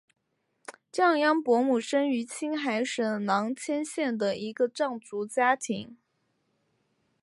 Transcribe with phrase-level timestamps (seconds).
[0.91, 5.95] 降央伯姆生于青海省囊谦县的一个藏族家庭。